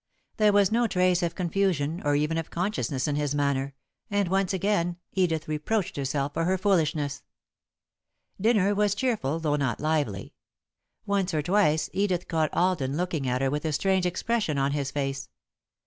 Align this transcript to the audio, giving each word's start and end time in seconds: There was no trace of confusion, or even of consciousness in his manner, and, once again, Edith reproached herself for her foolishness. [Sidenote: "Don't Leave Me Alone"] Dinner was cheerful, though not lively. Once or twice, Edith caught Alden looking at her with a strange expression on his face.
There 0.37 0.51
was 0.51 0.71
no 0.71 0.87
trace 0.87 1.21
of 1.21 1.35
confusion, 1.35 2.01
or 2.03 2.15
even 2.15 2.39
of 2.39 2.49
consciousness 2.49 3.07
in 3.07 3.17
his 3.17 3.35
manner, 3.35 3.75
and, 4.09 4.29
once 4.29 4.51
again, 4.51 4.97
Edith 5.13 5.47
reproached 5.47 5.95
herself 5.95 6.33
for 6.33 6.45
her 6.45 6.57
foolishness. 6.57 7.21
[Sidenote: 8.37 8.41
"Don't 8.41 8.47
Leave 8.47 8.55
Me 8.55 8.61
Alone"] 8.61 8.65
Dinner 8.71 8.75
was 8.81 8.95
cheerful, 8.95 9.39
though 9.39 9.55
not 9.57 9.79
lively. 9.79 10.33
Once 11.05 11.35
or 11.35 11.43
twice, 11.43 11.91
Edith 11.93 12.27
caught 12.27 12.49
Alden 12.51 12.97
looking 12.97 13.27
at 13.29 13.41
her 13.43 13.51
with 13.51 13.63
a 13.63 13.71
strange 13.71 14.07
expression 14.07 14.57
on 14.57 14.71
his 14.71 14.89
face. 14.89 15.29